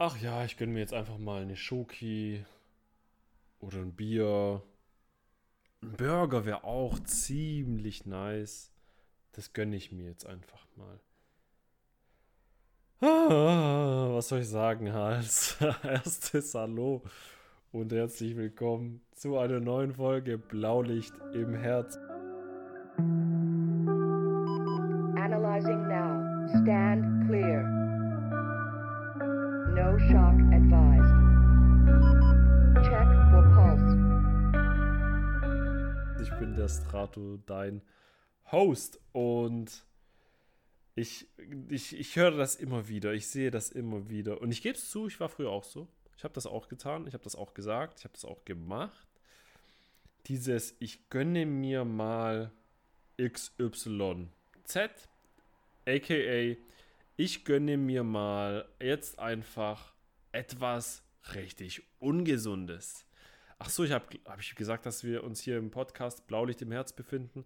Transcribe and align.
ach 0.00 0.16
ja, 0.16 0.44
ich 0.44 0.56
gönne 0.56 0.72
mir 0.72 0.80
jetzt 0.80 0.94
einfach 0.94 1.18
mal 1.18 1.42
eine 1.42 1.56
Schoki 1.56 2.44
oder 3.60 3.78
ein 3.78 3.92
Bier. 3.92 4.62
Ein 5.82 5.92
Burger 5.92 6.46
wäre 6.46 6.64
auch 6.64 6.98
ziemlich 7.00 8.06
nice. 8.06 8.72
Das 9.32 9.52
gönne 9.52 9.76
ich 9.76 9.92
mir 9.92 10.06
jetzt 10.06 10.26
einfach 10.26 10.66
mal. 10.76 10.98
Ah, 13.02 14.08
was 14.14 14.28
soll 14.28 14.40
ich 14.40 14.48
sagen, 14.48 14.88
als 14.88 15.58
erstes 15.82 16.54
Hallo 16.54 17.02
und 17.70 17.92
herzlich 17.92 18.36
willkommen 18.36 19.02
zu 19.12 19.38
einer 19.38 19.60
neuen 19.60 19.94
Folge 19.94 20.38
Blaulicht 20.38 21.12
im 21.34 21.54
Herz. 21.54 21.98
Analyzing 25.16 25.88
now. 25.88 26.48
Stand 26.62 27.28
clear. 27.28 27.79
No 29.74 29.96
shock 29.98 30.36
advised. 30.52 31.14
Check 32.84 33.08
for 33.30 33.42
pulse. 33.54 33.96
Ich 36.22 36.30
bin 36.38 36.56
der 36.56 36.68
Strato, 36.68 37.38
dein 37.46 37.82
Host 38.50 38.98
und 39.12 39.84
ich, 40.96 41.28
ich, 41.68 41.98
ich 41.98 42.16
höre 42.16 42.32
das 42.32 42.56
immer 42.56 42.88
wieder, 42.88 43.12
ich 43.12 43.28
sehe 43.28 43.50
das 43.50 43.70
immer 43.70 44.08
wieder. 44.10 44.40
Und 44.40 44.50
ich 44.50 44.60
gebe 44.60 44.76
es 44.76 44.90
zu, 44.90 45.06
ich 45.06 45.20
war 45.20 45.28
früher 45.28 45.50
auch 45.50 45.64
so. 45.64 45.88
Ich 46.16 46.24
habe 46.24 46.34
das 46.34 46.46
auch 46.46 46.68
getan, 46.68 47.06
ich 47.06 47.14
habe 47.14 47.24
das 47.24 47.36
auch 47.36 47.54
gesagt, 47.54 48.00
ich 48.00 48.04
habe 48.04 48.12
das 48.14 48.24
auch 48.24 48.44
gemacht. 48.44 49.06
Dieses, 50.26 50.74
ich 50.80 51.08
gönne 51.08 51.46
mir 51.46 51.84
mal 51.84 52.50
XYZ, 53.18 54.28
aka 55.86 56.56
ich 57.20 57.44
gönne 57.44 57.76
mir 57.76 58.02
mal 58.02 58.66
jetzt 58.80 59.18
einfach 59.18 59.92
etwas 60.32 61.02
richtig 61.34 61.82
Ungesundes. 61.98 63.04
Ach 63.58 63.68
so, 63.68 63.84
ich 63.84 63.92
habe 63.92 64.06
hab 64.24 64.40
ich 64.40 64.54
gesagt, 64.54 64.86
dass 64.86 65.04
wir 65.04 65.22
uns 65.22 65.42
hier 65.42 65.58
im 65.58 65.70
Podcast 65.70 66.26
Blaulicht 66.26 66.62
im 66.62 66.72
Herz 66.72 66.94
befinden. 66.94 67.44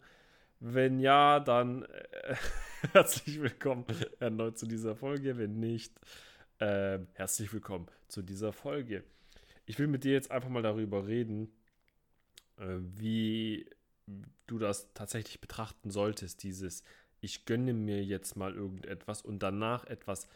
Wenn 0.61 1.01
ja, 1.01 1.41
dann 1.41 1.83
äh, 1.87 2.37
herzlich 2.93 3.41
willkommen 3.41 3.85
erneut 4.21 4.59
zu 4.59 4.67
dieser 4.67 4.95
Folge. 4.95 5.39
Wenn 5.39 5.59
nicht, 5.59 5.93
äh, 6.61 7.01
herzlich 7.15 7.53
willkommen 7.53 7.89
zu 8.07 8.23
dieser 8.23 8.53
Folge. 8.53 9.03
Ich 9.67 9.81
will 9.81 9.89
mit 9.89 10.05
dir 10.05 10.13
jetzt 10.13 10.31
einfach 10.31 10.51
mal 10.51 10.63
darüber 10.63 11.09
reden, 11.09 11.53
äh, 12.59 12.77
wie 12.79 13.69
du 14.47 14.61
das 14.61 14.95
tatsächlich 14.95 15.41
betrachten 15.41 15.91
solltest, 15.91 16.45
dieses 16.45 16.85
ich 17.25 17.47
gönne 17.47 17.73
mir 17.73 18.05
jetzt 18.05 18.37
mal 18.37 18.55
irgendetwas 18.55 19.23
und 19.23 19.43
danach 19.43 19.85
etwas 19.87 20.29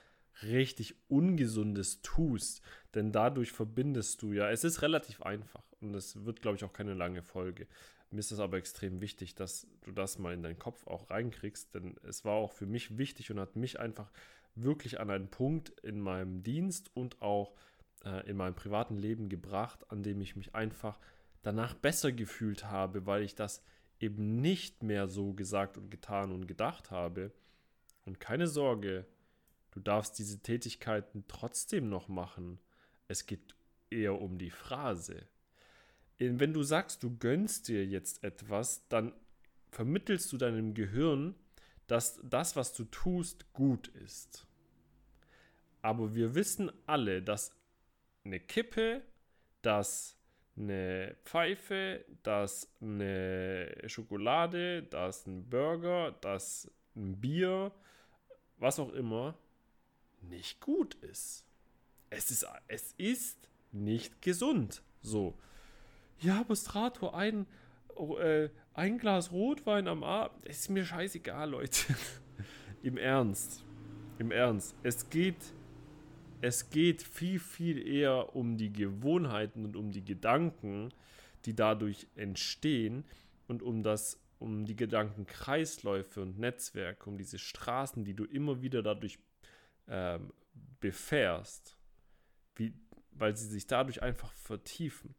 richtig 0.43 0.95
Ungesundes 1.09 2.03
tust. 2.03 2.63
Denn 2.95 3.13
dadurch 3.13 3.53
verbindest 3.53 4.23
du 4.23 4.33
ja, 4.33 4.51
es 4.51 4.65
ist 4.65 4.83
relativ 4.83 5.23
einfach 5.23 5.63
und 5.81 5.95
es 5.95 6.25
wird, 6.25 6.41
glaube 6.41 6.57
ich, 6.57 6.65
auch 6.65 6.73
keine 6.73 6.95
lange 6.95 7.23
Folge. 7.23 7.67
Mir 8.11 8.21
ist 8.21 8.33
es 8.33 8.41
aber 8.41 8.57
extrem 8.57 9.01
wichtig, 9.01 9.35
dass 9.35 9.67
du 9.83 9.93
das 9.93 10.19
mal 10.19 10.33
in 10.33 10.43
deinen 10.43 10.59
Kopf 10.59 10.87
auch 10.87 11.11
reinkriegst, 11.11 11.75
denn 11.75 11.97
es 12.05 12.25
war 12.25 12.35
auch 12.35 12.53
für 12.53 12.67
mich 12.67 12.97
wichtig 12.97 13.31
und 13.31 13.39
hat 13.39 13.55
mich 13.57 13.79
einfach 13.79 14.11
wirklich 14.55 14.99
an 14.99 15.11
einen 15.11 15.29
Punkt 15.29 15.71
in 15.83 16.01
meinem 16.01 16.43
Dienst 16.43 16.91
und 16.97 17.21
auch 17.21 17.55
äh, 18.05 18.29
in 18.29 18.37
meinem 18.37 18.55
privaten 18.55 18.97
Leben 18.97 19.29
gebracht, 19.29 19.91
an 19.91 20.03
dem 20.03 20.21
ich 20.23 20.37
mich 20.37 20.55
einfach 20.55 20.99
danach 21.43 21.75
besser 21.75 22.13
gefühlt 22.13 22.65
habe, 22.65 23.05
weil 23.07 23.23
ich 23.23 23.35
das 23.35 23.63
eben 24.01 24.41
nicht 24.41 24.83
mehr 24.83 25.09
so 25.09 25.33
gesagt 25.33 25.77
und 25.77 25.91
getan 25.91 26.33
und 26.33 26.47
gedacht 26.47 26.91
habe. 26.91 27.33
Und 28.05 28.21
keine 28.21 28.47
Sorge, 28.47 29.07
du 29.71 29.81
darfst 29.81 30.19
diese 30.19 30.41
Tätigkeiten 30.41 31.25
trotzdem 31.29 31.89
noch 31.89 32.09
machen. 32.09 32.59
Es 33.09 33.27
geht 33.27 33.55
eher 33.91 34.21
um 34.21 34.39
die 34.39 34.51
Phrase. 34.51 35.27
Wenn 36.19 36.53
du 36.53 36.63
sagst, 36.63 37.03
du 37.03 37.17
gönnst 37.17 37.69
dir 37.69 37.87
jetzt 37.87 38.25
etwas, 38.25 38.87
dann 38.89 39.13
vermittelst 39.71 40.33
du 40.33 40.37
deinem 40.37 40.75
Gehirn, 40.75 41.35
dass 41.87 42.21
das, 42.23 42.57
was 42.57 42.73
du 42.75 42.85
tust, 42.85 43.53
gut 43.53 43.89
ist. 43.89 44.47
Aber 45.81 46.15
wir 46.15 46.35
wissen 46.35 46.71
alle, 46.87 47.23
dass 47.23 47.53
eine 48.25 48.41
Kippe, 48.41 49.03
dass 49.63 50.18
eine 50.59 51.17
Pfeife, 51.25 52.05
das 52.23 52.69
eine 52.81 53.75
Schokolade, 53.87 54.83
das 54.83 55.27
ein 55.27 55.49
Burger, 55.49 56.13
das 56.21 56.71
ein 56.97 57.21
Bier, 57.21 57.73
was 58.59 58.79
auch 58.79 58.93
immer, 58.93 59.35
nicht 60.23 60.61
gut 60.61 60.95
ist. 60.97 61.45
Es 62.11 62.31
ist, 62.31 62.47
es 62.67 62.95
ist 62.97 63.49
nicht 63.73 64.21
gesund. 64.23 64.83
So. 65.03 65.39
Ja, 66.21 66.41
aber 66.41 66.57
Strato, 66.57 67.11
ein, 67.11 67.47
äh, 68.21 68.49
ein 68.75 68.99
Glas 68.99 69.31
Rotwein 69.31 69.87
am 69.87 70.03
Abend, 70.03 70.45
ist 70.47 70.69
mir 70.71 70.85
scheißegal, 70.85 71.51
Leute. 71.51 71.95
Im 72.83 72.97
Ernst. 72.97 73.65
Im 74.19 74.33
Ernst. 74.33 74.75
Es 74.83 75.09
geht 75.11 75.37
es 76.41 76.71
geht 76.71 77.03
viel, 77.03 77.39
viel 77.39 77.87
eher 77.87 78.35
um 78.37 78.57
die 78.57 78.73
Gewohnheiten 78.73 79.65
und 79.65 79.77
um 79.77 79.91
die 79.91 80.05
Gedanken, 80.05 80.93
die 81.45 81.55
dadurch 81.55 82.07
entstehen 82.15 83.05
und 83.47 83.63
um 83.63 83.83
das, 83.83 84.21
um 84.39 84.65
die 84.65 84.77
Gedankenkreisläufe 84.77 86.23
und 86.23 86.39
Netzwerke, 86.39 87.09
um 87.09 87.19
diese 87.19 87.39
Straßen, 87.39 88.05
die 88.05 88.15
du 88.15 88.25
immer 88.25 88.63
wieder 88.63 88.83
dadurch 88.83 89.19
ähm, 89.89 90.33
befährst, 90.81 91.77
wie, 92.57 92.73
weil 93.13 93.37
sie 93.37 93.47
sich 93.47 93.67
dadurch 93.67 94.03
einfach 94.03 94.33
vertiefen. 94.33 95.15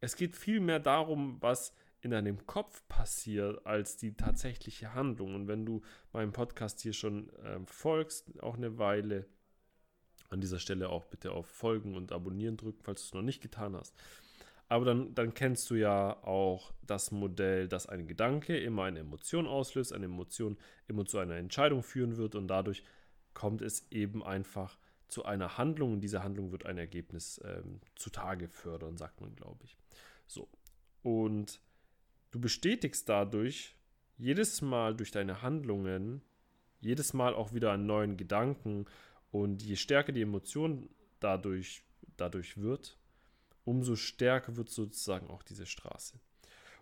Es 0.00 0.16
geht 0.16 0.36
viel 0.36 0.60
mehr 0.60 0.80
darum, 0.80 1.40
was 1.40 1.72
in 2.00 2.10
deinem 2.10 2.46
Kopf 2.46 2.86
passiert, 2.88 3.66
als 3.66 3.96
die 3.96 4.14
tatsächliche 4.14 4.94
Handlung. 4.94 5.34
Und 5.34 5.48
wenn 5.48 5.66
du 5.66 5.82
meinem 6.12 6.32
Podcast 6.32 6.80
hier 6.80 6.92
schon 6.92 7.30
äh, 7.36 7.58
folgst, 7.66 8.40
auch 8.42 8.56
eine 8.56 8.78
Weile, 8.78 9.26
an 10.30 10.40
dieser 10.40 10.58
Stelle 10.58 10.88
auch 10.88 11.04
bitte 11.04 11.32
auf 11.32 11.46
Folgen 11.46 11.94
und 11.94 12.12
Abonnieren 12.12 12.56
drücken, 12.56 12.82
falls 12.82 13.02
du 13.02 13.06
es 13.06 13.14
noch 13.14 13.22
nicht 13.22 13.42
getan 13.42 13.76
hast. 13.76 13.94
Aber 14.68 14.84
dann, 14.84 15.14
dann 15.14 15.32
kennst 15.34 15.70
du 15.70 15.76
ja 15.76 16.22
auch 16.24 16.72
das 16.84 17.12
Modell, 17.12 17.68
dass 17.68 17.86
ein 17.86 18.08
Gedanke 18.08 18.58
immer 18.58 18.84
eine 18.84 19.00
Emotion 19.00 19.46
auslöst, 19.46 19.92
eine 19.92 20.06
Emotion 20.06 20.58
immer 20.88 21.04
zu 21.04 21.18
einer 21.18 21.36
Entscheidung 21.36 21.82
führen 21.82 22.16
wird 22.16 22.34
und 22.34 22.48
dadurch 22.48 22.82
kommt 23.32 23.62
es 23.62 23.86
eben 23.90 24.24
einfach 24.24 24.76
zu 25.08 25.24
einer 25.24 25.56
Handlung 25.56 25.92
und 25.92 26.00
diese 26.00 26.24
Handlung 26.24 26.50
wird 26.50 26.66
ein 26.66 26.78
Ergebnis 26.78 27.40
ähm, 27.44 27.80
zutage 27.94 28.48
fördern, 28.48 28.96
sagt 28.96 29.20
man, 29.20 29.36
glaube 29.36 29.64
ich. 29.64 29.76
So. 30.26 30.48
Und 31.02 31.60
du 32.32 32.40
bestätigst 32.40 33.08
dadurch 33.08 33.76
jedes 34.18 34.62
Mal 34.62 34.96
durch 34.96 35.12
deine 35.12 35.42
Handlungen, 35.42 36.22
jedes 36.80 37.12
Mal 37.12 37.34
auch 37.34 37.52
wieder 37.52 37.72
einen 37.72 37.86
neuen 37.86 38.16
Gedanken 38.16 38.86
und 39.42 39.62
je 39.62 39.76
stärker 39.76 40.12
die 40.12 40.22
Emotion 40.22 40.88
dadurch, 41.20 41.82
dadurch 42.16 42.56
wird, 42.56 42.98
umso 43.64 43.96
stärker 43.96 44.56
wird 44.56 44.70
sozusagen 44.70 45.28
auch 45.28 45.42
diese 45.42 45.66
Straße. 45.66 46.18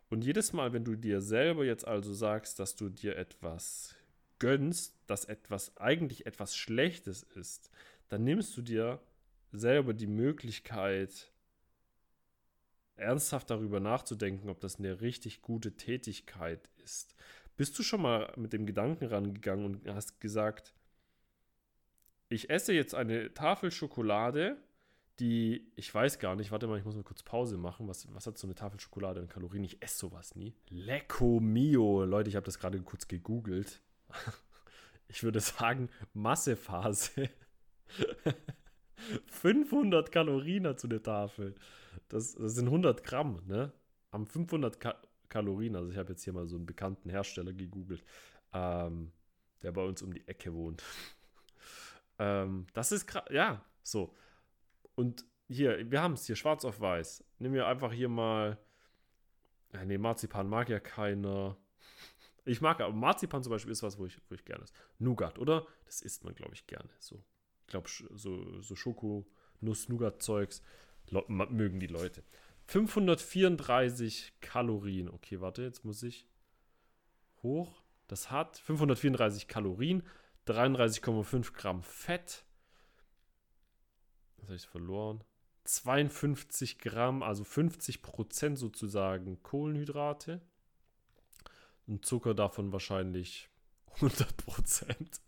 Und 0.09 0.25
jedes 0.25 0.53
Mal, 0.53 0.72
wenn 0.72 0.84
du 0.84 0.94
dir 0.94 1.20
selber 1.20 1.64
jetzt 1.64 1.87
also 1.87 2.12
sagst, 2.12 2.60
dass 2.60 2.76
du 2.76 2.88
dir 2.88 3.16
etwas 3.16 3.97
gönnst, 4.38 4.94
dass 5.06 5.25
etwas 5.25 5.76
eigentlich 5.78 6.26
etwas 6.26 6.54
Schlechtes 6.54 7.22
ist, 7.22 7.70
dann 8.09 8.22
nimmst 8.22 8.56
du 8.56 8.62
dir 8.62 9.00
selber 9.50 9.94
die 9.94 10.06
Möglichkeit, 10.06 11.32
ernsthaft 12.97 13.50
darüber 13.50 13.81
nachzudenken, 13.81 14.48
ob 14.48 14.60
das 14.60 14.78
eine 14.78 15.00
richtig 15.00 15.43
gute 15.43 15.72
Tätigkeit 15.76 16.69
ist. 16.84 17.16
Bist 17.56 17.76
du 17.78 17.82
schon 17.82 18.03
mal 18.03 18.32
mit 18.37 18.53
dem 18.53 18.66
Gedanken 18.66 19.06
rangegangen 19.06 19.64
und 19.64 19.88
hast 19.88 20.20
gesagt, 20.20 20.75
ich 22.34 22.50
esse 22.50 22.72
jetzt 22.72 22.94
eine 22.94 23.32
Tafel 23.34 23.70
Schokolade, 23.70 24.56
die, 25.20 25.70
ich 25.76 25.94
weiß 25.94 26.19
gar 26.19 26.34
nicht, 26.34 26.50
warte 26.50 26.66
mal, 26.66 26.78
ich 26.78 26.84
muss 26.84 26.96
mal 26.96 27.04
kurz 27.04 27.22
Pause 27.22 27.56
machen. 27.56 27.86
Was, 27.86 28.12
was 28.12 28.26
hat 28.26 28.36
so 28.36 28.46
eine 28.46 28.54
Tafel 28.54 28.81
Schokolade 28.81 29.20
an 29.20 29.28
Kalorien? 29.28 29.64
Ich 29.64 29.82
esse 29.82 29.98
sowas 29.98 30.34
nie. 30.34 30.54
Lecco 30.69 31.38
mio. 31.40 32.04
Leute, 32.04 32.28
ich 32.28 32.36
habe 32.36 32.46
das 32.46 32.58
gerade 32.58 32.81
kurz 32.81 33.08
gegoogelt. 33.08 33.81
Ich 35.06 35.22
würde 35.22 35.38
sagen, 35.38 35.90
Massephase. 36.14 37.28
500 39.26 40.10
Kalorien 40.10 40.66
hat 40.66 40.80
so 40.80 40.88
eine 40.88 41.02
Tafel. 41.02 41.54
Das, 42.08 42.34
das 42.34 42.54
sind 42.54 42.66
100 42.66 43.04
Gramm, 43.04 43.42
ne? 43.46 43.70
Am 44.10 44.26
500 44.26 44.80
Ka 44.80 44.96
Kalorien. 45.28 45.76
Also 45.76 45.90
ich 45.90 45.98
habe 45.98 46.12
jetzt 46.12 46.25
hier 46.25 46.32
mal 46.32 46.46
so 46.46 46.56
einen 46.56 46.66
bekannten 46.66 47.10
Hersteller 47.10 47.52
gegoogelt, 47.52 48.02
ähm, 48.54 49.12
der 49.62 49.72
bei 49.72 49.82
uns 49.82 50.00
um 50.02 50.12
die 50.12 50.26
Ecke 50.26 50.54
wohnt. 50.54 50.82
Ähm, 52.19 52.66
das 52.72 52.93
ist 52.93 53.06
krass. 53.06 53.25
Ja, 53.31 53.64
so. 53.82 54.14
Und 54.94 55.25
hier, 55.49 55.90
wir 55.90 56.02
haben 56.02 56.14
es 56.14 56.26
hier 56.26 56.37
schwarz 56.37 56.64
auf 56.64 56.81
weiß. 56.81 57.25
Nehmen 57.38 57.55
wir 57.55 57.66
einfach 57.66 57.93
hier 57.93 58.08
mal. 58.08 58.58
Ja, 59.72 59.84
nee, 59.84 59.99
Marzipan 59.99 60.49
mag 60.49 60.69
ja 60.69 60.81
keiner. 60.81 61.56
Ich 62.44 62.61
mag 62.61 62.81
aber 62.81 62.93
Marzipan 62.93 63.43
zum 63.43 63.50
Beispiel 63.50 63.72
ist 63.72 63.82
was, 63.82 63.99
wo 63.99 64.06
ich, 64.06 64.20
wo 64.28 64.34
ich 64.34 64.44
gerne 64.44 64.64
ist. 64.64 64.75
Nougat, 64.99 65.38
oder? 65.38 65.66
Das 65.87 66.02
isst 66.02 66.25
man, 66.25 66.34
glaube 66.34 66.55
ich, 66.55 66.66
gerne. 66.66 66.88
So. 66.99 67.25
Ich 67.62 67.69
glaube, 67.69 67.88
so, 67.88 68.61
so 68.61 68.76
Schoko, 68.76 69.26
Nuss-Nougat-Zeugs 69.61 70.62
mögen 71.28 71.81
die 71.81 71.87
Leute. 71.87 72.22
534 72.66 74.34
Kalorien. 74.40 75.08
Okay, 75.08 75.40
warte, 75.40 75.62
jetzt 75.62 75.84
muss 75.84 76.02
ich 76.02 76.26
hoch. 77.43 77.82
Das 78.06 78.31
hat 78.31 78.58
534 78.58 79.49
Kalorien, 79.49 80.02
33,5 80.46 81.52
Gramm 81.52 81.82
Fett. 81.82 82.44
Was 84.37 84.46
habe 84.46 84.56
ich 84.56 84.67
verloren? 84.67 85.25
52 85.64 86.79
Gramm, 86.79 87.23
also 87.23 87.44
50 87.44 88.02
Prozent 88.02 88.58
sozusagen 88.58 89.43
Kohlenhydrate. 89.43 90.43
Und 91.87 92.05
Zucker 92.05 92.35
davon 92.35 92.73
wahrscheinlich 92.73 93.49
100 93.94 94.37
Prozent. 94.37 95.20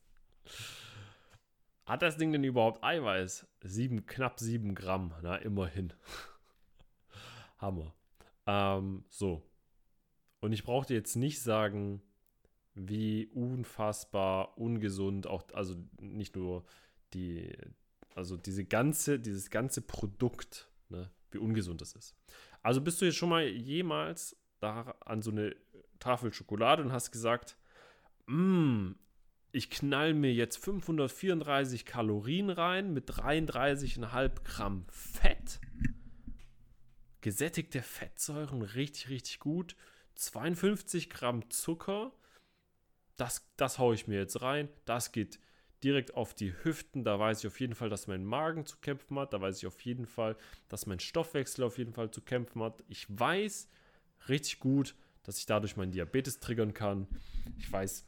Hat 1.87 2.03
das 2.03 2.17
Ding 2.17 2.33
denn 2.33 2.45
überhaupt 2.45 2.83
Eiweiß? 2.83 3.47
Sieben, 3.62 4.07
knapp 4.07 4.41
7 4.41 4.75
Gramm, 4.75 5.15
na 5.23 5.37
immerhin. 5.37 5.93
Hammer. 7.59 7.95
Ähm, 8.47 9.05
so. 9.09 9.43
Und 10.41 10.53
ich 10.53 10.65
brauchte 10.65 10.95
jetzt 10.95 11.17
nicht 11.17 11.41
sagen, 11.41 12.03
wie 12.76 13.26
unfassbar 13.34 14.56
ungesund 14.56 15.26
auch, 15.26 15.43
also 15.52 15.75
nicht 16.00 16.37
nur 16.37 16.64
die, 17.14 17.50
also 18.14 18.37
diese 18.37 18.64
ganze, 18.64 19.19
dieses 19.19 19.50
ganze 19.50 19.81
Produkt, 19.81 20.70
ne, 20.88 21.11
wie 21.31 21.38
ungesund 21.38 21.81
das 21.81 21.94
ist. 21.94 22.14
Also 22.62 22.81
bist 22.81 23.00
du 23.00 23.06
jetzt 23.06 23.17
schon 23.17 23.31
mal 23.31 23.46
jemals 23.46 24.37
da 24.61 24.94
an 25.05 25.23
so 25.23 25.31
eine 25.31 25.56
Tafel 25.99 26.32
Schokolade 26.32 26.82
und 26.82 26.93
hast 26.93 27.11
gesagt, 27.11 27.56
mm, 28.26 28.93
ich 29.52 29.70
knall 29.70 30.14
mir 30.14 30.32
jetzt 30.32 30.56
534 30.58 31.87
Kalorien 31.87 32.50
rein 32.50 32.93
mit 32.93 33.11
33,5 33.11 34.43
Gramm 34.44 34.84
Fett 34.90 35.61
gesättigte 37.26 37.82
Fettsäuren, 37.82 38.62
richtig, 38.62 39.08
richtig 39.08 39.40
gut. 39.40 39.75
52 40.14 41.11
Gramm 41.11 41.50
Zucker, 41.50 42.12
das, 43.17 43.49
das 43.57 43.79
haue 43.79 43.95
ich 43.95 44.07
mir 44.07 44.19
jetzt 44.19 44.43
rein. 44.43 44.69
Das 44.85 45.13
geht 45.13 45.39
direkt 45.83 46.15
auf 46.15 46.35
die 46.35 46.53
Hüften. 46.65 47.05
Da 47.05 47.19
weiß 47.19 47.41
ich 47.41 47.47
auf 47.47 47.61
jeden 47.61 47.75
Fall, 47.75 47.89
dass 47.89 48.07
mein 48.07 48.25
Magen 48.25 48.67
zu 48.67 48.77
kämpfen 48.79 49.19
hat. 49.19 49.33
Da 49.33 49.41
weiß 49.41 49.59
ich 49.59 49.67
auf 49.67 49.81
jeden 49.83 50.07
Fall, 50.07 50.37
dass 50.69 50.87
mein 50.87 51.01
Stoffwechsel 51.01 51.65
auf 51.65 51.79
jeden 51.79 51.93
Fall 51.93 52.11
zu 52.11 52.21
kämpfen 52.21 52.63
hat. 52.63 52.83
Ich 52.89 53.07
weiß 53.09 53.69
richtig 54.29 54.59
gut, 54.61 54.95
dass 55.23 55.39
ich 55.39 55.47
dadurch 55.47 55.77
meinen 55.77 55.93
Diabetes 55.93 56.41
triggern 56.41 56.75
kann. 56.75 57.07
Ich 57.59 57.71
weiß, 57.71 58.07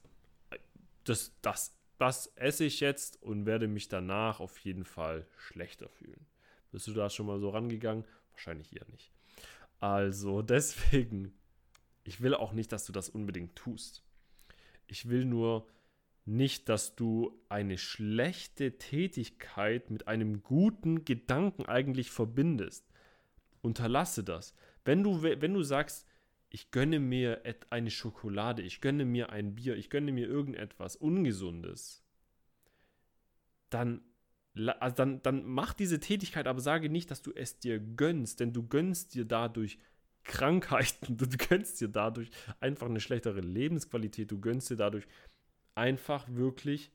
das, 1.04 1.32
das, 1.42 1.74
das 1.98 2.26
esse 2.36 2.64
ich 2.64 2.80
jetzt 2.80 3.22
und 3.22 3.46
werde 3.46 3.66
mich 3.66 3.88
danach 3.88 4.40
auf 4.40 4.58
jeden 4.58 4.84
Fall 4.84 5.26
schlechter 5.36 5.88
fühlen. 5.88 6.26
Bist 6.70 6.86
du 6.86 6.92
da 6.92 7.08
schon 7.10 7.26
mal 7.26 7.40
so 7.40 7.50
rangegangen? 7.50 8.04
Wahrscheinlich 8.32 8.74
eher 8.74 8.86
nicht. 8.90 9.10
Also 9.80 10.42
deswegen, 10.42 11.32
ich 12.04 12.20
will 12.20 12.34
auch 12.34 12.52
nicht, 12.52 12.72
dass 12.72 12.84
du 12.84 12.92
das 12.92 13.08
unbedingt 13.08 13.56
tust. 13.56 14.02
Ich 14.88 15.08
will 15.08 15.24
nur 15.24 15.66
nicht, 16.24 16.68
dass 16.68 16.94
du 16.94 17.40
eine 17.48 17.78
schlechte 17.78 18.76
Tätigkeit 18.76 19.90
mit 19.90 20.08
einem 20.08 20.42
guten 20.42 21.04
Gedanken 21.04 21.64
eigentlich 21.66 22.10
verbindest. 22.10 22.86
Unterlasse 23.62 24.24
das. 24.24 24.54
Wenn 24.84 25.02
du, 25.02 25.22
wenn 25.22 25.54
du 25.54 25.62
sagst, 25.62 26.06
ich 26.50 26.70
gönne 26.70 26.98
mir 26.98 27.42
eine 27.70 27.90
Schokolade, 27.90 28.62
ich 28.62 28.80
gönne 28.80 29.04
mir 29.04 29.30
ein 29.30 29.54
Bier, 29.54 29.76
ich 29.76 29.90
gönne 29.90 30.12
mir 30.12 30.26
irgendetwas 30.26 30.96
Ungesundes, 30.96 32.04
dann 33.70 34.02
also 34.80 34.96
dann, 34.96 35.22
dann 35.22 35.44
mach 35.44 35.72
diese 35.72 36.00
Tätigkeit, 36.00 36.48
aber 36.48 36.60
sage 36.60 36.90
nicht, 36.90 37.12
dass 37.12 37.22
du 37.22 37.32
es 37.32 37.60
dir 37.60 37.78
gönnst, 37.78 38.40
denn 38.40 38.52
du 38.52 38.66
gönnst 38.66 39.14
dir 39.14 39.24
dadurch 39.24 39.78
Krankheiten, 40.24 41.16
du 41.16 41.26
gönnst 41.28 41.80
dir 41.80 41.88
dadurch 41.88 42.30
einfach 42.60 42.86
eine 42.86 43.00
schlechtere 43.00 43.40
Lebensqualität, 43.40 44.30
du 44.30 44.40
gönnst 44.40 44.70
dir 44.70 44.76
dadurch 44.76 45.06
einfach 45.74 46.26
wirklich 46.28 46.90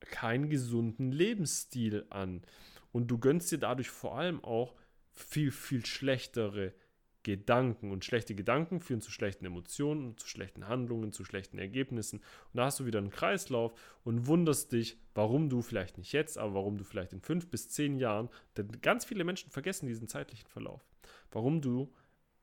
keinen 0.00 0.48
gesunden 0.48 1.12
Lebensstil 1.12 2.06
an. 2.10 2.42
Und 2.92 3.08
du 3.08 3.18
gönnst 3.18 3.52
dir 3.52 3.58
dadurch 3.58 3.90
vor 3.90 4.18
allem 4.18 4.42
auch 4.42 4.74
viel, 5.12 5.50
viel 5.52 5.84
schlechtere 5.86 6.74
Gedanken. 7.22 7.90
Und 7.90 8.04
schlechte 8.04 8.34
Gedanken 8.34 8.80
führen 8.80 9.02
zu 9.02 9.10
schlechten 9.10 9.44
Emotionen, 9.44 10.16
zu 10.16 10.26
schlechten 10.26 10.68
Handlungen, 10.68 11.12
zu 11.12 11.24
schlechten 11.24 11.58
Ergebnissen. 11.58 12.20
Und 12.20 12.56
da 12.56 12.64
hast 12.64 12.80
du 12.80 12.86
wieder 12.86 12.98
einen 12.98 13.10
Kreislauf 13.10 13.74
und 14.04 14.26
wunderst 14.26 14.72
dich, 14.72 14.98
warum 15.14 15.50
du 15.50 15.60
vielleicht 15.60 15.98
nicht 15.98 16.12
jetzt, 16.12 16.38
aber 16.38 16.54
warum 16.54 16.78
du 16.78 16.84
vielleicht 16.84 17.12
in 17.12 17.20
fünf 17.20 17.50
bis 17.50 17.68
zehn 17.68 17.98
Jahren, 17.98 18.30
denn 18.56 18.68
ganz 18.80 19.04
viele 19.04 19.24
Menschen 19.24 19.50
vergessen 19.50 19.86
diesen 19.86 20.08
zeitlichen 20.08 20.48
Verlauf, 20.48 20.82
warum 21.30 21.60
du 21.60 21.92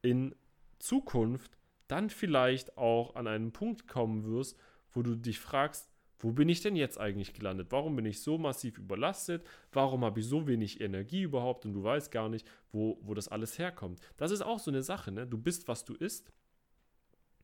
in 0.09 0.35
Zukunft 0.79 1.57
dann 1.87 2.09
vielleicht 2.09 2.77
auch 2.77 3.15
an 3.15 3.27
einen 3.27 3.51
Punkt 3.51 3.87
kommen 3.87 4.23
wirst, 4.25 4.57
wo 4.93 5.01
du 5.01 5.15
dich 5.15 5.39
fragst, 5.39 5.89
wo 6.19 6.31
bin 6.31 6.49
ich 6.49 6.61
denn 6.61 6.75
jetzt 6.75 6.99
eigentlich 6.99 7.33
gelandet? 7.33 7.67
Warum 7.69 7.95
bin 7.95 8.05
ich 8.05 8.21
so 8.21 8.37
massiv 8.37 8.77
überlastet? 8.77 9.45
Warum 9.71 10.03
habe 10.03 10.19
ich 10.19 10.25
so 10.25 10.47
wenig 10.47 10.81
Energie 10.81 11.21
überhaupt 11.21 11.65
und 11.65 11.73
du 11.73 11.83
weißt 11.83 12.11
gar 12.11 12.29
nicht, 12.29 12.47
wo, 12.71 12.97
wo 13.01 13.13
das 13.13 13.27
alles 13.27 13.59
herkommt? 13.59 13.99
Das 14.15 14.31
ist 14.31 14.41
auch 14.41 14.59
so 14.59 14.71
eine 14.71 14.81
Sache, 14.81 15.11
ne? 15.11 15.27
Du 15.27 15.37
bist, 15.37 15.67
was 15.67 15.85
du 15.85 15.93
isst. 15.93 16.31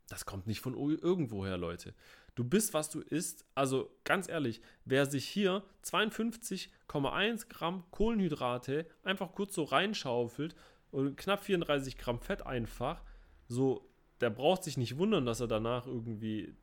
Das 0.09 0.25
kommt 0.25 0.47
nicht 0.47 0.59
von 0.59 0.73
irgendwoher, 0.75 1.57
Leute. 1.57 1.93
Du 2.35 2.43
bist, 2.43 2.73
was 2.73 2.89
du 2.89 2.99
isst. 2.99 3.45
Also 3.55 3.95
ganz 4.03 4.27
ehrlich, 4.27 4.61
wer 4.85 5.05
sich 5.05 5.27
hier 5.27 5.63
52,1 5.83 7.47
Gramm 7.47 7.83
Kohlenhydrate 7.91 8.87
einfach 9.03 9.33
kurz 9.33 9.53
so 9.53 9.63
reinschaufelt 9.63 10.55
und 10.93 11.17
knapp 11.17 11.43
34 11.43 11.97
Gramm 11.97 12.19
Fett 12.19 12.45
einfach, 12.45 13.03
so, 13.47 13.89
der 14.21 14.29
braucht 14.29 14.63
sich 14.63 14.77
nicht 14.77 14.97
wundern, 14.97 15.25
dass 15.25 15.39
er 15.39 15.47
danach 15.47 15.87
irgendwie 15.87 16.53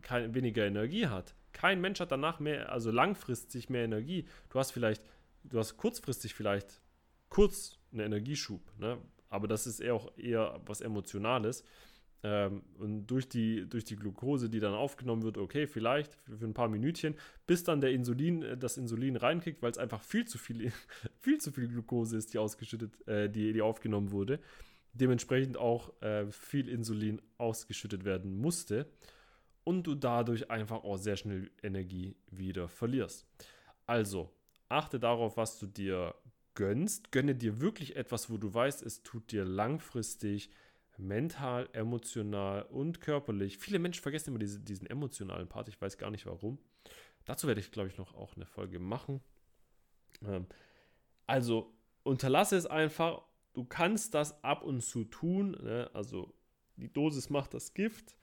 kein, 0.00 0.32
weniger 0.32 0.64
Energie 0.64 1.08
hat. 1.08 1.34
Kein 1.52 1.80
Mensch 1.80 1.98
hat 1.98 2.12
danach 2.12 2.38
mehr, 2.38 2.70
also 2.70 2.92
langfristig 2.92 3.68
mehr 3.68 3.84
Energie. 3.84 4.28
Du 4.48 4.60
hast 4.60 4.70
vielleicht, 4.70 5.02
du 5.42 5.58
hast 5.58 5.76
kurzfristig 5.76 6.34
vielleicht 6.34 6.80
kurz 7.30 7.78
einen 7.90 8.02
Energieschub, 8.02 8.60
ne? 8.78 8.98
aber 9.28 9.48
das 9.48 9.66
ist 9.66 9.80
eher 9.80 9.94
auch 9.94 10.16
eher 10.16 10.60
was 10.64 10.80
Emotionales. 10.80 11.64
Ähm, 12.22 12.62
und 12.78 13.06
durch 13.06 13.28
die, 13.28 13.66
durch 13.68 13.84
die 13.84 13.96
Glucose, 13.96 14.50
die 14.50 14.60
dann 14.60 14.74
aufgenommen 14.74 15.22
wird, 15.22 15.38
okay, 15.38 15.66
vielleicht 15.66 16.14
für, 16.14 16.36
für 16.36 16.44
ein 16.44 16.54
paar 16.54 16.68
Minütchen, 16.68 17.14
bis 17.46 17.64
dann 17.64 17.80
der 17.80 17.92
Insulin, 17.92 18.42
äh, 18.42 18.56
das 18.56 18.76
Insulin 18.76 19.16
reinkickt, 19.16 19.62
weil 19.62 19.70
es 19.70 19.78
einfach 19.78 20.02
viel 20.02 20.26
zu 20.26 20.36
viel, 20.36 20.72
viel 21.20 21.38
zu 21.38 21.50
viel 21.50 21.68
Glucose 21.68 22.16
ist, 22.16 22.34
die 22.34 22.38
ausgeschüttet, 22.38 23.06
äh, 23.08 23.30
die, 23.30 23.52
die 23.52 23.62
aufgenommen 23.62 24.12
wurde. 24.12 24.38
Dementsprechend 24.92 25.56
auch 25.56 25.92
äh, 26.02 26.26
viel 26.30 26.68
Insulin 26.68 27.22
ausgeschüttet 27.38 28.04
werden 28.04 28.38
musste 28.38 28.86
und 29.64 29.84
du 29.84 29.94
dadurch 29.94 30.50
einfach 30.50 30.84
auch 30.84 30.96
sehr 30.96 31.16
schnell 31.16 31.50
Energie 31.62 32.16
wieder 32.30 32.68
verlierst. 32.68 33.26
Also, 33.86 34.30
achte 34.68 35.00
darauf, 35.00 35.36
was 35.36 35.58
du 35.58 35.66
dir 35.66 36.14
gönnst. 36.54 37.12
Gönne 37.12 37.34
dir 37.34 37.60
wirklich 37.60 37.96
etwas, 37.96 38.30
wo 38.30 38.36
du 38.36 38.52
weißt, 38.52 38.82
es 38.82 39.02
tut 39.02 39.32
dir 39.32 39.44
langfristig 39.44 40.50
mental, 40.98 41.68
emotional 41.72 42.62
und 42.62 43.00
körperlich. 43.00 43.58
Viele 43.58 43.78
Menschen 43.78 44.02
vergessen 44.02 44.30
immer 44.30 44.38
diese, 44.38 44.60
diesen 44.60 44.86
emotionalen 44.86 45.48
Part. 45.48 45.68
Ich 45.68 45.80
weiß 45.80 45.98
gar 45.98 46.10
nicht 46.10 46.26
warum. 46.26 46.58
Dazu 47.24 47.46
werde 47.46 47.60
ich, 47.60 47.72
glaube 47.72 47.88
ich, 47.88 47.98
noch 47.98 48.14
auch 48.14 48.36
eine 48.36 48.46
Folge 48.46 48.78
machen. 48.78 49.20
Ähm, 50.24 50.46
also 51.26 51.72
unterlasse 52.02 52.56
es 52.56 52.66
einfach. 52.66 53.22
Du 53.52 53.64
kannst 53.64 54.14
das 54.14 54.42
ab 54.44 54.62
und 54.62 54.82
zu 54.82 55.04
tun. 55.04 55.52
Ne? 55.62 55.90
Also 55.92 56.34
die 56.76 56.92
Dosis 56.92 57.30
macht 57.30 57.54
das 57.54 57.74
Gift. 57.74 58.16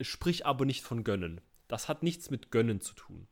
Sprich 0.00 0.46
aber 0.46 0.64
nicht 0.64 0.82
von 0.82 1.04
gönnen. 1.04 1.40
Das 1.66 1.88
hat 1.88 2.02
nichts 2.02 2.30
mit 2.30 2.50
gönnen 2.50 2.80
zu 2.80 2.94
tun. 2.94 3.28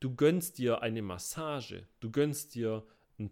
Du 0.00 0.14
gönnst 0.14 0.56
dir 0.56 0.80
eine 0.80 1.02
Massage, 1.02 1.86
du 2.00 2.10
gönnst 2.10 2.54
dir 2.54 2.86
einen, 3.18 3.30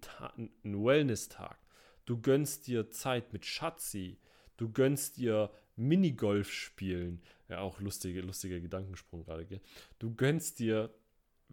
einen 0.62 0.84
Wellness-Tag, 0.84 1.58
du 2.04 2.20
gönnst 2.20 2.66
dir 2.66 2.90
Zeit 2.90 3.32
mit 3.32 3.46
Schatzi, 3.46 4.18
du 4.58 4.70
gönnst 4.70 5.16
dir 5.16 5.50
Minigolf 5.76 6.52
spielen. 6.52 7.22
Ja, 7.48 7.60
auch 7.60 7.80
lustige, 7.80 8.20
lustiger 8.20 8.60
Gedankensprung 8.60 9.24
gerade, 9.24 9.46
gell? 9.46 9.60
Du 9.98 10.14
gönnst 10.14 10.58
dir 10.58 10.92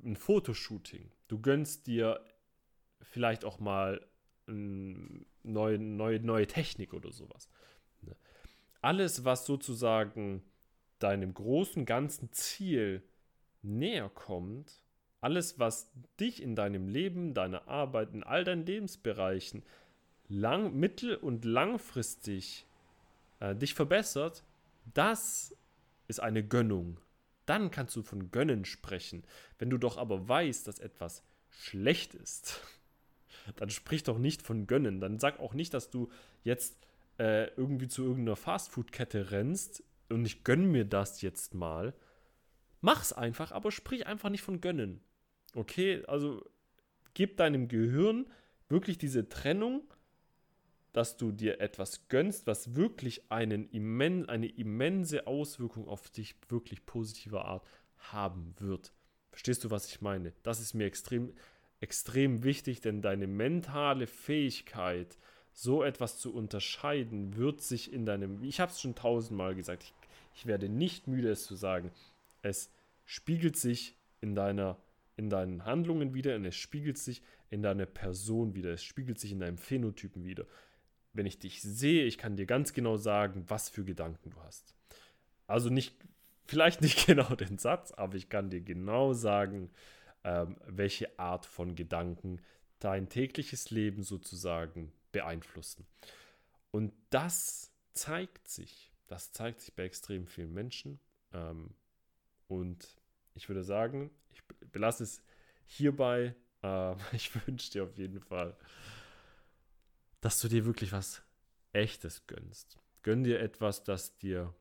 ein 0.03 0.17
Fotoshooting, 0.17 1.09
du 1.29 1.39
gönnst 1.39 1.87
dir 1.87 2.19
vielleicht 3.01 3.45
auch 3.45 3.59
mal 3.59 4.05
neue, 4.47 5.79
neue, 5.79 6.19
neue 6.19 6.47
Technik 6.47 6.93
oder 6.93 7.11
sowas. 7.11 7.49
Ne? 8.01 8.15
Alles, 8.81 9.23
was 9.23 9.45
sozusagen 9.45 10.43
deinem 10.99 11.33
großen 11.33 11.85
ganzen 11.85 12.31
Ziel 12.31 13.01
näher 13.61 14.09
kommt, 14.09 14.81
alles, 15.21 15.57
was 15.57 15.91
dich 16.19 16.43
in 16.43 16.55
deinem 16.55 16.87
Leben, 16.87 17.33
deiner 17.33 17.67
Arbeit, 17.67 18.13
in 18.13 18.23
all 18.23 18.43
deinen 18.43 18.65
Lebensbereichen 18.65 19.63
lang, 20.27 20.75
mittel- 20.75 21.15
und 21.15 21.45
langfristig 21.45 22.65
äh, 23.39 23.55
dich 23.55 23.73
verbessert, 23.73 24.43
das 24.93 25.55
ist 26.07 26.19
eine 26.19 26.43
Gönnung. 26.43 26.99
Dann 27.45 27.71
kannst 27.71 27.95
du 27.95 28.03
von 28.03 28.31
Gönnen 28.31 28.65
sprechen. 28.65 29.23
Wenn 29.59 29.69
du 29.69 29.77
doch 29.77 29.97
aber 29.97 30.27
weißt, 30.27 30.67
dass 30.67 30.79
etwas 30.79 31.23
schlecht 31.49 32.13
ist, 32.15 32.61
dann 33.55 33.69
sprich 33.69 34.03
doch 34.03 34.17
nicht 34.17 34.41
von 34.41 34.67
gönnen. 34.67 34.99
Dann 34.99 35.19
sag 35.19 35.39
auch 35.39 35.53
nicht, 35.53 35.73
dass 35.73 35.89
du 35.89 36.09
jetzt 36.43 36.77
äh, 37.19 37.47
irgendwie 37.55 37.87
zu 37.87 38.03
irgendeiner 38.03 38.35
Fastfood-Kette 38.35 39.31
rennst 39.31 39.83
und 40.09 40.25
ich 40.25 40.43
gönn 40.43 40.71
mir 40.71 40.85
das 40.85 41.21
jetzt 41.21 41.53
mal. 41.53 41.93
Mach's 42.81 43.13
einfach, 43.13 43.51
aber 43.51 43.71
sprich 43.71 44.05
einfach 44.05 44.29
nicht 44.29 44.43
von 44.43 44.61
gönnen. 44.61 45.01
Okay, 45.55 46.03
also 46.07 46.43
gib 47.13 47.37
deinem 47.37 47.67
Gehirn 47.67 48.27
wirklich 48.69 48.97
diese 48.97 49.29
Trennung, 49.29 49.83
dass 50.95 51.17
du 51.17 51.33
dir 51.33 51.59
etwas 51.59 52.07
gönnst, 52.07 52.47
was 52.47 52.73
wirklich 52.75 53.29
einen 53.29 53.69
immen, 53.71 54.29
eine 54.29 54.47
immense 54.47 55.27
Auswirkung 55.27 55.89
auf 55.89 56.09
dich 56.09 56.35
wirklich 56.47 56.85
positiver 56.85 57.43
Art 57.43 57.67
haben 57.97 58.55
wird. 58.59 58.93
Verstehst 59.29 59.65
du, 59.65 59.71
was 59.71 59.89
ich 59.89 59.99
meine? 59.99 60.31
Das 60.43 60.61
ist 60.61 60.73
mir 60.73 60.85
extrem, 60.85 61.33
extrem 61.81 62.45
wichtig, 62.45 62.79
denn 62.79 63.01
deine 63.01 63.27
mentale 63.27 64.07
Fähigkeit, 64.07 65.17
so 65.51 65.83
etwas 65.83 66.17
zu 66.17 66.33
unterscheiden, 66.33 67.35
wird 67.35 67.59
sich 67.59 67.91
in 67.91 68.05
deinem, 68.05 68.41
ich 68.41 68.61
habe 68.61 68.71
es 68.71 68.79
schon 68.79 68.95
tausendmal 68.95 69.53
gesagt, 69.53 69.83
ich, 69.83 69.93
ich 70.33 70.45
werde 70.45 70.69
nicht 70.69 71.07
müde, 71.07 71.29
es 71.29 71.45
zu 71.45 71.55
sagen, 71.55 71.91
es 72.41 72.71
spiegelt 73.03 73.57
sich 73.57 73.97
in 74.21 74.33
deiner 74.33 74.77
in 75.17 75.29
deinen 75.29 75.65
Handlungen 75.65 76.13
wieder 76.13 76.35
und 76.35 76.45
es 76.45 76.55
spiegelt 76.55 76.97
sich 76.97 77.21
in 77.49 77.61
deiner 77.61 77.85
Person 77.85 78.53
wieder, 78.53 78.71
es 78.71 78.83
spiegelt 78.83 79.17
sich 79.17 79.31
in 79.31 79.39
deinem 79.39 79.57
Phänotypen 79.57 80.25
wieder. 80.25 80.45
Wenn 81.15 81.25
ich 81.25 81.39
dich 81.39 81.61
sehe, 81.61 82.05
ich 82.05 82.17
kann 82.17 82.35
dir 82.35 82.45
ganz 82.45 82.73
genau 82.73 82.97
sagen, 82.97 83.45
was 83.47 83.69
für 83.69 83.83
Gedanken 83.83 84.31
du 84.31 84.41
hast. 84.43 84.75
Also 85.47 85.69
nicht, 85.69 85.95
vielleicht 86.45 86.81
nicht 86.81 87.05
genau 87.07 87.35
den 87.35 87.57
Satz, 87.57 87.91
aber 87.91 88.15
ich 88.15 88.29
kann 88.29 88.49
dir 88.49 88.61
genau 88.61 89.13
sagen, 89.13 89.71
ähm, 90.23 90.57
welche 90.67 91.17
Art 91.17 91.45
von 91.45 91.75
Gedanken 91.75 92.41
dein 92.79 93.09
tägliches 93.09 93.71
Leben 93.71 94.03
sozusagen 94.03 94.91
beeinflussen. 95.11 95.85
Und 96.71 96.93
das 97.09 97.71
zeigt 97.93 98.47
sich, 98.47 98.91
das 99.07 99.31
zeigt 99.31 99.61
sich 99.61 99.73
bei 99.73 99.83
extrem 99.83 100.27
vielen 100.27 100.53
Menschen. 100.53 100.99
Ähm, 101.31 101.73
und 102.47 102.87
ich 103.33 103.47
würde 103.49 103.63
sagen, 103.63 104.11
ich 104.31 104.43
belasse 104.71 105.03
es 105.03 105.21
hierbei. 105.65 106.35
Äh, 106.63 106.95
ich 107.15 107.31
wünsche 107.47 107.71
dir 107.71 107.83
auf 107.83 107.97
jeden 107.97 108.19
Fall, 108.19 108.55
dass 110.25 110.39
du 110.39 110.47
dir 110.47 110.65
wirklich 110.65 110.91
was 110.91 111.21
Echtes 111.71 112.25
gönnst. 112.25 112.79
Gönn 113.03 113.23
dir 113.23 113.41
etwas, 113.41 113.83
das 113.83 114.17
dir 114.17 114.55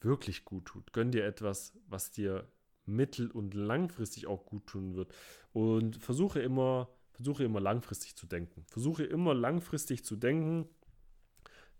wirklich 0.00 0.44
gut 0.44 0.66
tut. 0.66 0.92
Gönn 0.92 1.10
dir 1.10 1.24
etwas, 1.24 1.76
was 1.88 2.12
dir 2.12 2.46
mittel- 2.86 3.32
und 3.32 3.54
langfristig 3.54 4.28
auch 4.28 4.46
gut 4.46 4.68
tun 4.68 4.94
wird. 4.94 5.12
Und 5.52 5.96
versuche 5.96 6.38
immer, 6.38 6.88
versuche 7.10 7.42
immer 7.42 7.58
langfristig 7.58 8.14
zu 8.14 8.28
denken. 8.28 8.64
Versuche 8.68 9.02
immer 9.02 9.34
langfristig 9.34 10.04
zu 10.04 10.14
denken, 10.14 10.68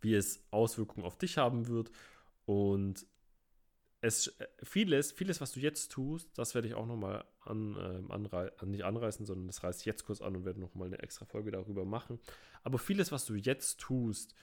wie 0.01 0.15
es 0.15 0.45
Auswirkungen 0.51 1.07
auf 1.07 1.17
dich 1.17 1.39
haben 1.39 1.69
wird. 1.69 1.93
Und 2.47 3.07
es 4.01 4.29
äh, 4.39 4.47
vieles, 4.63 5.13
vieles, 5.13 5.41
was 5.41 5.53
du 5.53 5.61
jetzt 5.61 5.91
tust, 5.93 6.31
das 6.37 6.55
werde 6.55 6.69
ich 6.69 6.75
auch 6.75 6.87
nochmal 6.87 7.25
an, 7.41 7.77
ähm, 7.81 8.11
anrei 8.11 8.51
nicht 8.65 8.85
anreißen, 8.85 9.27
sondern 9.27 9.47
das 9.47 9.63
reiße 9.63 9.81
ich 9.81 9.87
jetzt 9.87 10.05
kurz 10.05 10.21
an 10.21 10.37
und 10.37 10.45
werde 10.45 10.61
nochmal 10.61 10.89
eine 10.89 11.01
extra 11.01 11.25
Folge 11.25 11.51
darüber 11.51 11.85
machen. 11.85 12.19
Aber 12.63 12.79
vieles, 12.79 13.13
was 13.13 13.27
du 13.27 13.35
jetzt 13.35 13.81
tust, 13.81 14.35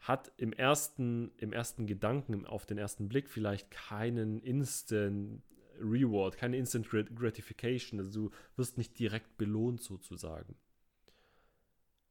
hat 0.00 0.32
im 0.36 0.52
ersten, 0.52 1.30
im 1.36 1.52
ersten 1.52 1.86
Gedanken, 1.86 2.44
auf 2.46 2.66
den 2.66 2.78
ersten 2.78 3.08
Blick 3.08 3.30
vielleicht 3.30 3.70
keinen 3.70 4.40
Instant 4.40 5.42
Reward, 5.80 6.36
keine 6.36 6.56
Instant 6.56 6.88
Gratification. 6.88 8.00
Also 8.00 8.28
du 8.28 8.34
wirst 8.56 8.78
nicht 8.78 8.98
direkt 8.98 9.36
belohnt 9.36 9.80
sozusagen. 9.82 10.56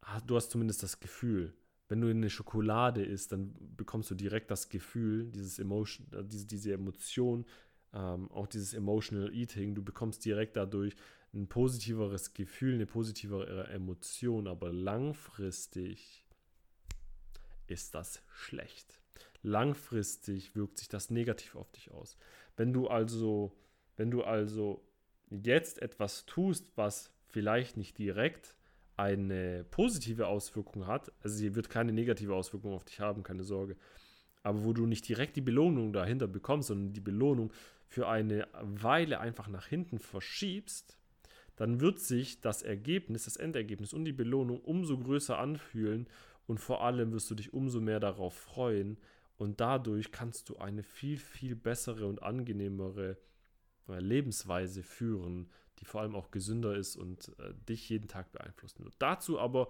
Ah, 0.01 0.19
du 0.21 0.35
hast 0.35 0.51
zumindest 0.51 0.83
das 0.83 0.99
Gefühl 0.99 1.53
wenn 1.91 1.99
du 1.99 2.07
eine 2.07 2.29
Schokolade 2.29 3.03
isst, 3.03 3.33
dann 3.33 3.53
bekommst 3.75 4.09
du 4.09 4.15
direkt 4.15 4.49
das 4.49 4.69
Gefühl, 4.69 5.29
dieses 5.29 5.59
Emotion, 5.59 6.07
äh, 6.13 6.23
diese, 6.23 6.45
diese 6.47 6.71
Emotion, 6.71 7.45
ähm, 7.93 8.31
auch 8.31 8.47
dieses 8.47 8.73
Emotional 8.73 9.33
Eating, 9.33 9.75
du 9.75 9.83
bekommst 9.83 10.23
direkt 10.23 10.55
dadurch 10.55 10.95
ein 11.33 11.49
positiveres 11.49 12.33
Gefühl, 12.33 12.75
eine 12.75 12.85
positivere 12.85 13.67
Emotion, 13.67 14.47
aber 14.47 14.71
langfristig 14.71 16.25
ist 17.67 17.93
das 17.93 18.23
schlecht. 18.31 18.97
Langfristig 19.43 20.55
wirkt 20.55 20.77
sich 20.77 20.87
das 20.87 21.09
negativ 21.09 21.57
auf 21.57 21.73
dich 21.73 21.91
aus. 21.91 22.15
Wenn 22.55 22.71
du 22.71 22.87
also, 22.87 23.51
wenn 23.97 24.11
du 24.11 24.23
also 24.23 24.81
jetzt 25.29 25.81
etwas 25.81 26.25
tust, 26.25 26.71
was 26.77 27.11
vielleicht 27.27 27.75
nicht 27.75 27.97
direkt 27.97 28.55
eine 29.01 29.65
positive 29.71 30.27
Auswirkung 30.27 30.85
hat, 30.85 31.11
also 31.21 31.35
sie 31.35 31.55
wird 31.55 31.69
keine 31.69 31.91
negative 31.91 32.35
Auswirkung 32.35 32.73
auf 32.73 32.85
dich 32.85 32.99
haben, 32.99 33.23
keine 33.23 33.43
Sorge, 33.43 33.75
aber 34.43 34.63
wo 34.63 34.73
du 34.73 34.85
nicht 34.85 35.07
direkt 35.07 35.35
die 35.35 35.41
Belohnung 35.41 35.91
dahinter 35.91 36.27
bekommst, 36.27 36.67
sondern 36.67 36.93
die 36.93 37.01
Belohnung 37.01 37.51
für 37.87 38.07
eine 38.07 38.47
Weile 38.61 39.19
einfach 39.19 39.47
nach 39.47 39.65
hinten 39.65 39.97
verschiebst, 39.97 40.97
dann 41.55 41.81
wird 41.81 41.99
sich 41.99 42.41
das 42.41 42.61
Ergebnis, 42.61 43.25
das 43.25 43.37
Endergebnis 43.37 43.93
und 43.93 44.05
die 44.05 44.13
Belohnung 44.13 44.61
umso 44.61 44.97
größer 44.97 45.37
anfühlen 45.37 46.07
und 46.45 46.59
vor 46.59 46.83
allem 46.83 47.11
wirst 47.11 47.29
du 47.31 47.35
dich 47.35 47.53
umso 47.53 47.81
mehr 47.81 47.99
darauf 47.99 48.35
freuen 48.35 48.97
und 49.37 49.59
dadurch 49.59 50.11
kannst 50.11 50.49
du 50.49 50.57
eine 50.57 50.83
viel, 50.83 51.17
viel 51.17 51.55
bessere 51.55 52.05
und 52.05 52.21
angenehmere 52.21 53.17
äh, 53.89 53.99
Lebensweise 53.99 54.83
führen, 54.83 55.49
die 55.81 55.85
vor 55.85 56.01
allem 56.01 56.15
auch 56.15 56.31
gesünder 56.31 56.75
ist 56.75 56.95
und 56.95 57.29
äh, 57.39 57.53
dich 57.67 57.89
jeden 57.89 58.07
Tag 58.07 58.31
beeinflussen 58.31 58.83
wird. 58.83 58.95
Dazu 58.99 59.39
aber 59.39 59.67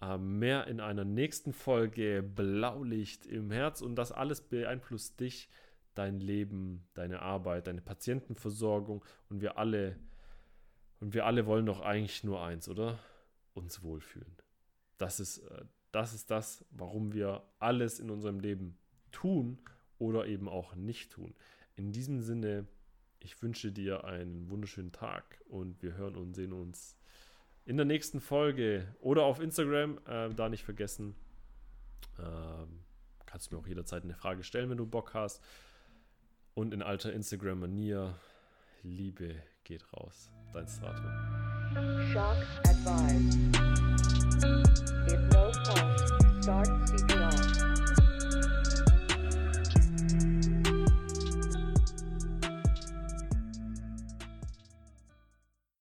äh, 0.00 0.16
mehr 0.16 0.66
in 0.68 0.80
einer 0.80 1.04
nächsten 1.04 1.52
Folge 1.52 2.22
Blaulicht 2.22 3.26
im 3.26 3.50
Herz 3.50 3.80
und 3.80 3.96
das 3.96 4.12
alles 4.12 4.40
beeinflusst 4.40 5.18
dich, 5.20 5.48
dein 5.94 6.20
Leben, 6.20 6.86
deine 6.94 7.22
Arbeit, 7.22 7.66
deine 7.66 7.82
Patientenversorgung 7.82 9.04
und 9.28 9.40
wir 9.40 9.58
alle 9.58 9.96
und 11.00 11.14
wir 11.14 11.26
alle 11.26 11.46
wollen 11.46 11.66
doch 11.66 11.80
eigentlich 11.80 12.24
nur 12.24 12.42
eins, 12.42 12.68
oder? 12.68 12.98
Uns 13.54 13.82
wohlfühlen. 13.82 14.36
Das 14.96 15.20
ist 15.20 15.38
äh, 15.38 15.64
das 15.92 16.12
ist 16.14 16.30
das, 16.30 16.64
warum 16.70 17.12
wir 17.12 17.42
alles 17.58 17.98
in 17.98 18.10
unserem 18.10 18.40
Leben 18.40 18.76
tun 19.10 19.58
oder 19.98 20.26
eben 20.26 20.48
auch 20.48 20.74
nicht 20.74 21.12
tun. 21.12 21.34
In 21.76 21.92
diesem 21.92 22.20
Sinne 22.20 22.66
ich 23.20 23.42
wünsche 23.42 23.72
dir 23.72 24.04
einen 24.04 24.50
wunderschönen 24.50 24.92
Tag 24.92 25.40
und 25.48 25.82
wir 25.82 25.94
hören 25.94 26.16
und 26.16 26.34
sehen 26.34 26.52
uns 26.52 26.96
in 27.64 27.76
der 27.76 27.86
nächsten 27.86 28.20
Folge 28.20 28.86
oder 29.00 29.24
auf 29.24 29.40
Instagram. 29.40 29.98
Äh, 30.06 30.30
da 30.34 30.48
nicht 30.48 30.64
vergessen. 30.64 31.14
Ähm, 32.18 32.84
kannst 33.26 33.50
du 33.50 33.56
mir 33.56 33.62
auch 33.62 33.66
jederzeit 33.66 34.04
eine 34.04 34.14
Frage 34.14 34.42
stellen, 34.42 34.70
wenn 34.70 34.78
du 34.78 34.86
Bock 34.86 35.14
hast. 35.14 35.42
Und 36.54 36.72
in 36.72 36.82
alter 36.82 37.12
Instagram-Manier, 37.12 38.14
Liebe 38.82 39.36
geht 39.64 39.92
raus. 39.92 40.30
Dein 40.52 40.66
Strato. 40.66 41.02
Shock 42.12 42.36
advised. 42.66 43.38
If 45.06 45.20
no 45.32 45.52
pulse, 45.64 46.42
start 46.42 46.88
seeking 46.88 47.37